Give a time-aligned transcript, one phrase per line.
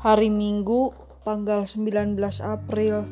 [0.00, 0.96] Hari Minggu,
[1.28, 3.04] tanggal 19 April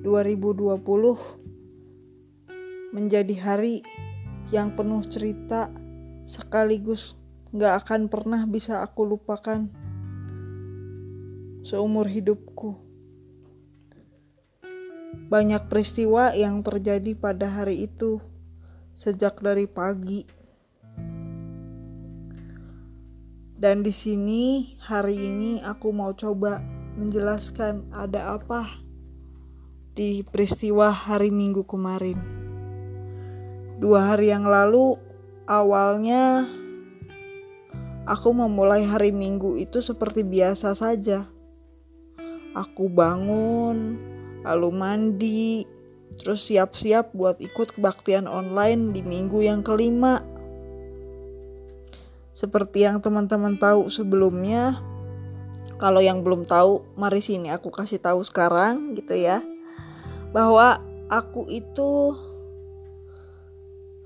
[0.00, 3.84] 2020 menjadi hari
[4.48, 5.68] yang penuh cerita
[6.24, 7.12] sekaligus
[7.52, 9.68] gak akan pernah bisa aku lupakan
[11.60, 12.72] seumur hidupku.
[15.28, 18.16] Banyak peristiwa yang terjadi pada hari itu
[18.96, 20.39] sejak dari pagi.
[23.60, 26.64] Dan di sini hari ini aku mau coba
[26.96, 28.80] menjelaskan ada apa
[29.92, 32.16] di peristiwa hari Minggu kemarin.
[33.76, 34.96] Dua hari yang lalu
[35.44, 36.48] awalnya
[38.08, 41.28] aku memulai hari Minggu itu seperti biasa saja.
[42.56, 44.00] Aku bangun,
[44.40, 45.68] lalu mandi,
[46.16, 50.24] terus siap-siap buat ikut kebaktian online di minggu yang kelima.
[52.40, 54.80] Seperti yang teman-teman tahu sebelumnya,
[55.76, 59.44] kalau yang belum tahu, mari sini aku kasih tahu sekarang gitu ya.
[60.32, 60.80] Bahwa
[61.12, 62.16] aku itu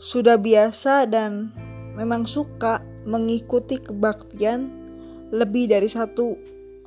[0.03, 1.55] sudah biasa dan
[1.95, 4.67] memang suka mengikuti kebaktian
[5.31, 6.35] lebih dari satu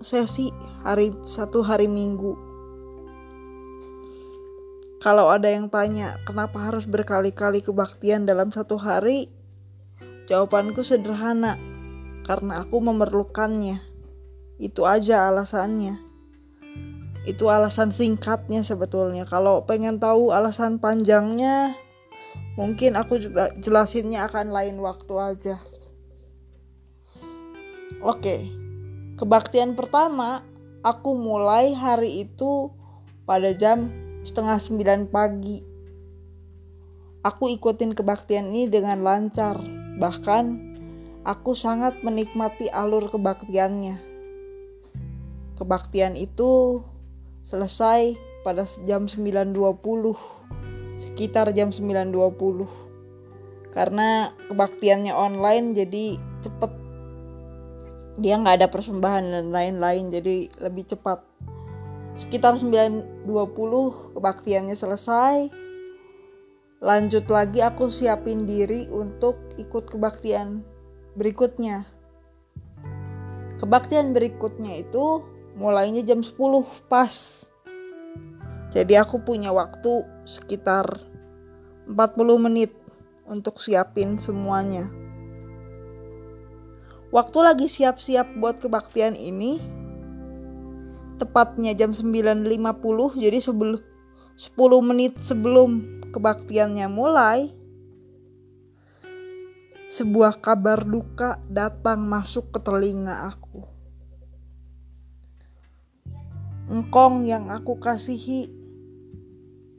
[0.03, 0.51] sesi
[0.83, 2.35] hari satu hari minggu.
[4.99, 9.31] Kalau ada yang tanya kenapa harus berkali-kali kebaktian dalam satu hari,
[10.27, 11.55] Jawabanku sederhana,
[12.27, 13.79] karena aku memerlukannya.
[14.59, 16.03] Itu aja alasannya.
[17.23, 19.23] Itu alasan singkatnya sebetulnya.
[19.23, 21.79] Kalau pengen tahu alasan panjangnya,
[22.59, 25.55] mungkin aku juga jelasinnya akan lain waktu aja.
[28.03, 28.51] Oke,
[29.15, 30.43] kebaktian pertama
[30.83, 32.67] aku mulai hari itu
[33.23, 33.87] pada jam
[34.27, 35.63] setengah sembilan pagi.
[37.23, 40.45] Aku ikutin kebaktian ini dengan lancar Bahkan
[41.25, 43.97] aku sangat menikmati alur kebaktiannya.
[45.57, 46.81] Kebaktian itu
[47.41, 48.13] selesai
[48.45, 49.57] pada jam 9.20
[50.97, 52.65] sekitar jam 9.20
[53.73, 56.71] karena kebaktiannya online jadi cepet.
[58.17, 61.21] Dia nggak ada persembahan dan lain-lain jadi lebih cepat.
[62.17, 63.29] Sekitar 9.20
[64.17, 65.66] kebaktiannya selesai
[66.77, 70.61] lanjut lagi aku siapin diri untuk ikut kebaktian
[71.17, 71.89] berikutnya.
[73.57, 75.25] Kebaktian berikutnya itu
[75.57, 76.37] mulainya jam 10
[76.85, 77.45] pas.
[78.69, 80.85] Jadi aku punya waktu sekitar
[81.89, 81.97] 40
[82.37, 82.69] menit
[83.25, 84.85] untuk siapin semuanya.
[87.09, 89.57] Waktu lagi siap-siap buat kebaktian ini
[91.17, 92.45] tepatnya jam 9.50
[93.17, 93.81] jadi sebelum
[94.37, 94.53] 10
[94.85, 97.53] menit sebelum kebaktiannya mulai,
[99.85, 103.61] sebuah kabar duka datang masuk ke telinga aku.
[106.73, 108.49] Engkong yang aku kasihi,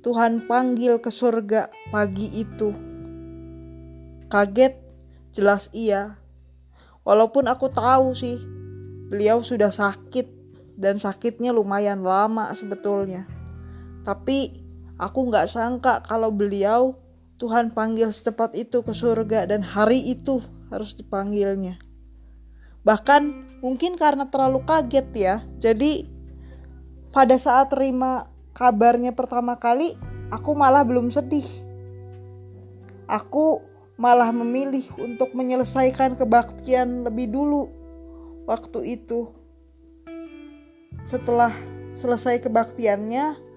[0.06, 2.70] Tuhan panggil ke surga pagi itu.
[4.30, 4.78] Kaget,
[5.34, 6.22] jelas iya.
[7.02, 8.38] Walaupun aku tahu sih,
[9.10, 10.30] beliau sudah sakit
[10.78, 13.26] dan sakitnya lumayan lama sebetulnya.
[14.06, 14.67] Tapi
[14.98, 16.98] Aku nggak sangka kalau beliau
[17.38, 20.42] Tuhan panggil secepat itu ke surga dan hari itu
[20.74, 21.78] harus dipanggilnya.
[22.82, 23.22] Bahkan
[23.62, 25.36] mungkin karena terlalu kaget ya.
[25.62, 26.02] Jadi
[27.14, 28.26] pada saat terima
[28.58, 29.94] kabarnya pertama kali,
[30.34, 31.46] aku malah belum sedih.
[33.06, 33.62] Aku
[33.94, 37.70] malah memilih untuk menyelesaikan kebaktian lebih dulu
[38.50, 39.30] waktu itu.
[41.06, 41.54] Setelah
[41.94, 43.47] selesai kebaktiannya,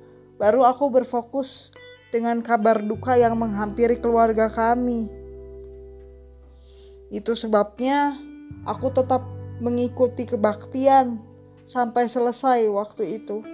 [0.41, 1.69] baru aku berfokus
[2.09, 5.06] dengan kabar duka yang menghampiri keluarga kami.
[7.13, 8.18] Itu sebabnya
[8.66, 9.22] aku tetap
[9.62, 11.22] mengikuti kebaktian
[11.69, 13.46] sampai selesai waktu itu.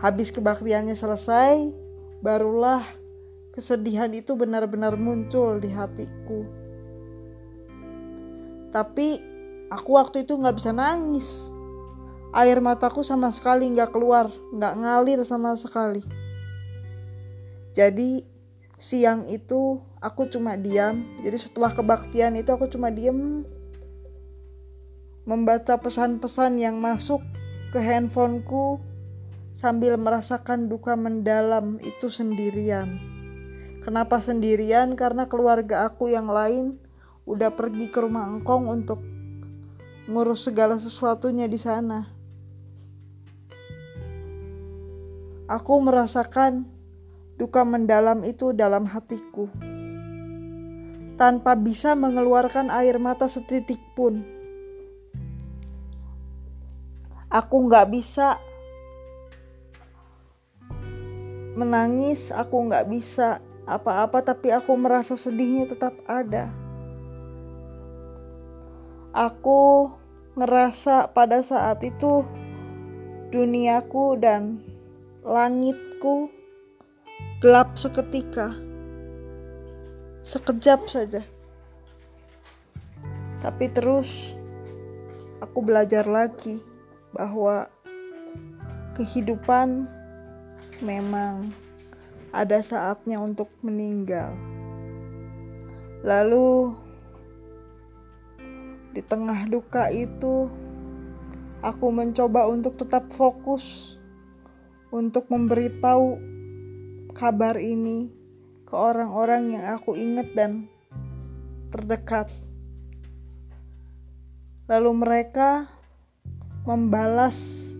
[0.00, 1.68] Habis kebaktiannya selesai,
[2.24, 2.80] barulah
[3.52, 6.48] kesedihan itu benar-benar muncul di hatiku.
[8.72, 9.20] Tapi
[9.68, 11.52] aku waktu itu nggak bisa nangis
[12.36, 16.04] air mataku sama sekali nggak keluar, nggak ngalir sama sekali.
[17.72, 18.20] Jadi
[18.76, 21.00] siang itu aku cuma diam.
[21.24, 23.40] Jadi setelah kebaktian itu aku cuma diam
[25.24, 27.24] membaca pesan-pesan yang masuk
[27.72, 28.78] ke handphoneku
[29.56, 33.00] sambil merasakan duka mendalam itu sendirian.
[33.80, 34.92] Kenapa sendirian?
[34.92, 36.76] Karena keluarga aku yang lain
[37.24, 39.00] udah pergi ke rumah engkong untuk
[40.06, 42.15] ngurus segala sesuatunya di sana.
[45.46, 46.66] Aku merasakan
[47.38, 49.46] duka mendalam itu dalam hatiku,
[51.14, 54.26] tanpa bisa mengeluarkan air mata setitik pun.
[57.30, 58.42] Aku nggak bisa
[61.54, 63.38] menangis, aku nggak bisa
[63.70, 66.50] apa-apa, tapi aku merasa sedihnya tetap ada.
[69.14, 69.94] Aku
[70.34, 72.26] ngerasa pada saat itu
[73.30, 74.60] duniaku dan
[75.26, 76.30] langitku
[77.42, 78.54] gelap seketika,
[80.22, 81.26] sekejap saja.
[83.42, 84.06] Tapi terus
[85.42, 86.62] aku belajar lagi
[87.10, 87.66] bahwa
[88.94, 89.90] kehidupan
[90.78, 91.50] memang
[92.30, 94.30] ada saatnya untuk meninggal.
[96.06, 96.70] Lalu
[98.94, 100.46] di tengah duka itu
[101.66, 103.95] aku mencoba untuk tetap fokus
[104.90, 106.20] untuk memberitahu
[107.16, 108.12] kabar ini
[108.66, 110.66] ke orang-orang yang aku ingat dan
[111.72, 112.30] terdekat.
[114.66, 115.70] Lalu mereka
[116.66, 117.70] membalas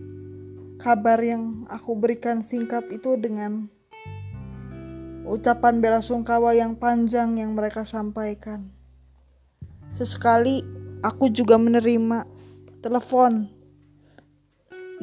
[0.79, 3.67] kabar yang aku berikan singkat itu dengan
[5.27, 8.71] ucapan bela sungkawa yang panjang yang mereka sampaikan.
[9.91, 10.63] Sesekali
[11.03, 12.23] aku juga menerima
[12.79, 13.51] telepon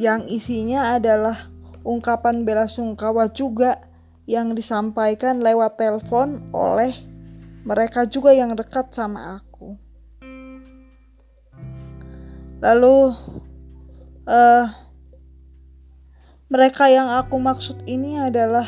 [0.01, 1.54] yang isinya adalah
[1.85, 3.85] ungkapan bela sungkawa juga
[4.25, 6.97] yang disampaikan lewat telepon oleh
[7.65, 9.77] mereka juga yang dekat sama aku.
[12.65, 13.13] Lalu
[14.25, 14.67] uh,
[16.49, 18.65] mereka yang aku maksud ini adalah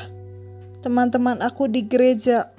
[0.84, 2.52] teman-teman aku di gereja.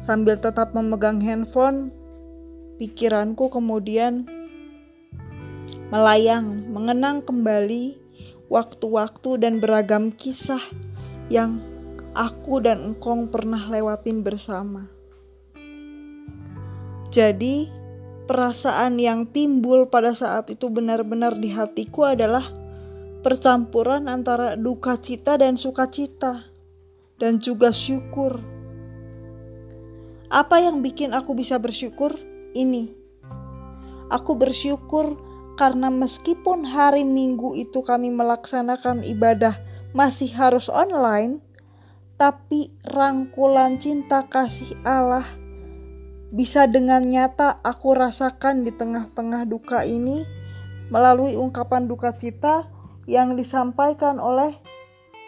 [0.00, 1.92] Sambil tetap memegang handphone,
[2.80, 4.24] pikiranku kemudian
[5.92, 8.07] melayang, mengenang kembali
[8.48, 10.60] waktu-waktu dan beragam kisah
[11.28, 11.60] yang
[12.16, 14.88] aku dan engkong pernah lewatin bersama.
[17.08, 17.68] Jadi,
[18.28, 22.44] perasaan yang timbul pada saat itu benar-benar di hatiku adalah
[23.24, 26.48] percampuran antara duka cita dan sukacita,
[27.16, 28.40] dan juga syukur.
[30.28, 32.12] Apa yang bikin aku bisa bersyukur?
[32.52, 32.92] Ini,
[34.12, 35.27] aku bersyukur
[35.58, 39.58] karena meskipun hari Minggu itu kami melaksanakan ibadah
[39.90, 41.42] masih harus online,
[42.14, 45.26] tapi rangkulan cinta kasih Allah
[46.28, 50.28] bisa dengan nyata aku rasakan di tengah-tengah duka ini
[50.92, 52.68] melalui ungkapan duka cita
[53.08, 54.52] yang disampaikan oleh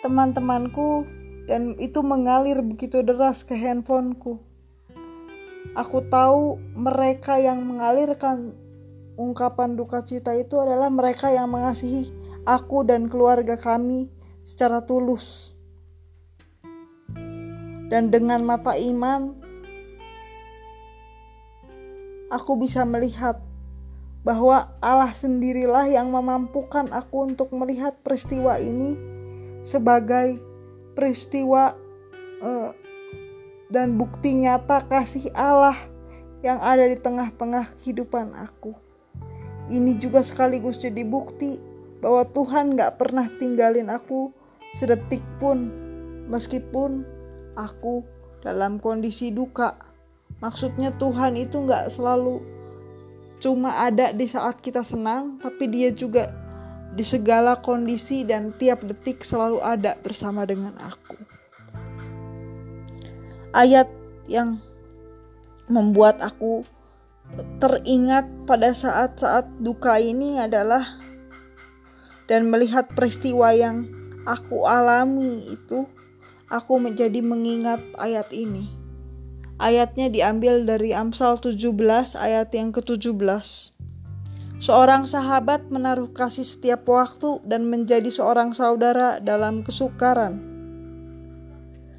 [0.04, 1.08] teman-temanku
[1.48, 4.38] dan itu mengalir begitu deras ke handphoneku.
[5.72, 8.52] Aku tahu mereka yang mengalirkan
[9.20, 12.08] ungkapan duka cita itu adalah mereka yang mengasihi
[12.48, 14.08] aku dan keluarga kami
[14.40, 15.52] secara tulus.
[17.92, 19.34] Dan dengan mata iman,
[22.32, 23.36] aku bisa melihat
[24.24, 28.94] bahwa Allah sendirilah yang memampukan aku untuk melihat peristiwa ini
[29.66, 30.38] sebagai
[30.94, 31.74] peristiwa
[32.40, 32.70] uh,
[33.68, 35.76] dan bukti nyata kasih Allah
[36.40, 38.89] yang ada di tengah-tengah kehidupan aku.
[39.70, 41.62] Ini juga sekaligus jadi bukti
[42.02, 44.34] bahwa Tuhan gak pernah tinggalin aku
[44.74, 45.70] sedetik pun
[46.30, 47.06] meskipun
[47.58, 48.02] aku
[48.40, 49.76] dalam kondisi duka.
[50.40, 52.40] Maksudnya Tuhan itu nggak selalu
[53.40, 56.32] cuma ada di saat kita senang, tapi dia juga
[56.96, 61.16] di segala kondisi dan tiap detik selalu ada bersama dengan aku.
[63.50, 63.90] Ayat
[64.30, 64.62] yang
[65.66, 66.62] membuat aku
[67.62, 70.82] teringat pada saat-saat duka ini adalah
[72.30, 73.90] dan melihat peristiwa yang
[74.22, 75.86] aku alami itu,
[76.46, 78.70] aku menjadi mengingat ayat ini.
[79.60, 81.58] Ayatnya diambil dari Amsal 17
[82.16, 83.76] ayat yang ke-17.
[84.60, 90.40] Seorang sahabat menaruh kasih setiap waktu dan menjadi seorang saudara dalam kesukaran.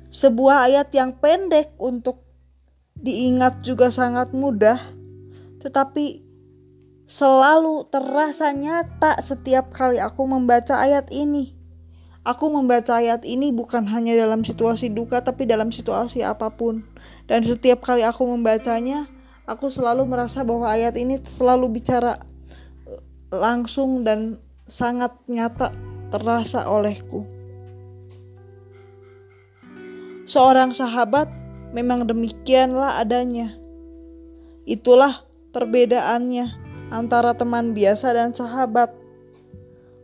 [0.10, 2.22] Sebuah ayat yang pendek untuk
[2.98, 4.78] diingat juga sangat mudah,
[5.62, 6.26] tetapi
[7.06, 11.54] selalu terasa nyata setiap kali aku membaca ayat ini.
[12.22, 16.86] Aku membaca ayat ini bukan hanya dalam situasi duka, tapi dalam situasi apa pun.
[17.26, 19.10] Dan setiap kali aku membacanya,
[19.50, 22.22] aku selalu merasa bahwa ayat ini selalu bicara
[22.86, 23.02] eh,
[23.34, 24.38] langsung dan
[24.70, 25.74] sangat nyata
[26.14, 27.26] terasa olehku.
[30.30, 31.28] Seorang sahabat
[31.74, 33.58] memang demikianlah adanya.
[34.70, 36.48] Itulah perbedaannya
[36.92, 38.92] antara teman biasa dan sahabat.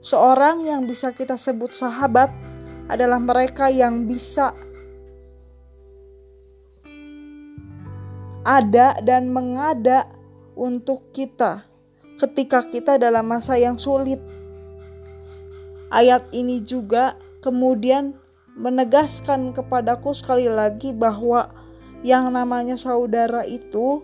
[0.04, 2.32] Seorang yang bisa kita sebut sahabat
[2.88, 4.56] adalah mereka yang bisa
[8.48, 10.08] ada dan mengada
[10.56, 11.68] untuk kita,
[12.16, 14.24] ketika kita dalam masa yang sulit.
[15.92, 18.16] Ayat ini juga kemudian
[18.56, 21.51] menegaskan kepadaku sekali lagi bahwa
[22.01, 24.01] yang namanya saudara itu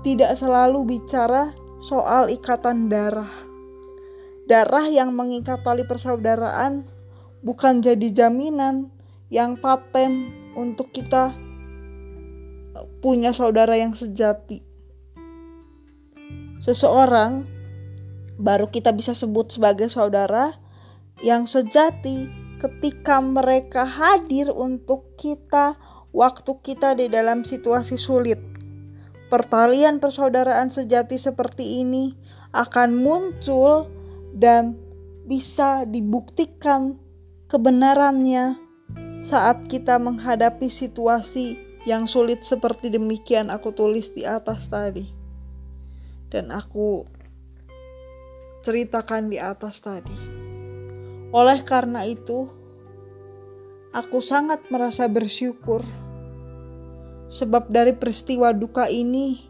[0.00, 3.30] tidak selalu bicara soal ikatan darah.
[4.48, 6.88] Darah yang mengikat tali persaudaraan
[7.44, 8.90] bukan jadi jaminan
[9.30, 11.32] yang paten untuk kita
[13.00, 14.64] punya saudara yang sejati.
[16.60, 17.48] Seseorang
[18.36, 20.56] baru kita bisa sebut sebagai saudara
[21.24, 22.28] yang sejati
[22.60, 25.76] ketika mereka hadir untuk kita
[26.12, 28.59] waktu kita di dalam situasi sulit.
[29.30, 32.10] Pertalian persaudaraan sejati seperti ini
[32.50, 33.86] akan muncul
[34.34, 34.74] dan
[35.22, 36.98] bisa dibuktikan
[37.46, 38.58] kebenarannya
[39.22, 41.54] saat kita menghadapi situasi
[41.86, 45.06] yang sulit seperti demikian aku tulis di atas tadi.
[46.26, 47.06] Dan aku
[48.66, 50.14] ceritakan di atas tadi.
[51.30, 52.50] Oleh karena itu,
[53.94, 55.86] aku sangat merasa bersyukur
[57.30, 59.46] sebab dari peristiwa duka ini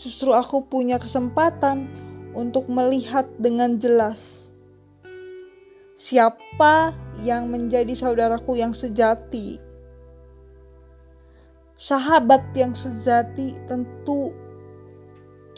[0.00, 1.86] justru aku punya kesempatan
[2.32, 4.48] untuk melihat dengan jelas
[5.98, 9.58] siapa yang menjadi saudaraku yang sejati.
[11.74, 14.30] Sahabat yang sejati tentu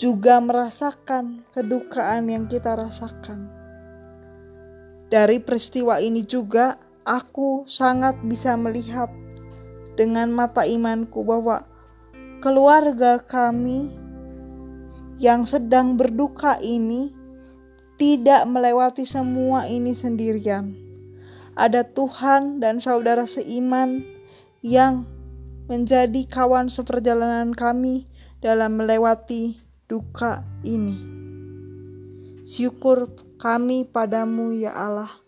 [0.00, 3.52] juga merasakan kedukaan yang kita rasakan.
[5.12, 9.12] Dari peristiwa ini juga aku sangat bisa melihat
[9.94, 11.66] dengan mata imanku bahwa
[12.40, 13.90] keluarga kami
[15.20, 17.12] yang sedang berduka ini
[18.00, 20.72] tidak melewati semua ini sendirian.
[21.52, 24.00] Ada Tuhan dan saudara seiman
[24.64, 25.04] yang
[25.68, 28.08] menjadi kawan seperjalanan kami
[28.40, 30.96] dalam melewati duka ini.
[32.48, 35.19] Syukur kami padamu, ya Allah.